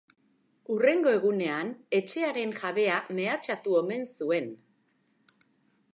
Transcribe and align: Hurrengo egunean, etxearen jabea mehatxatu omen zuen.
Hurrengo 0.75 1.11
egunean, 1.17 1.69
etxearen 1.99 2.55
jabea 2.63 2.97
mehatxatu 3.19 3.79
omen 3.85 4.09
zuen. 4.17 4.51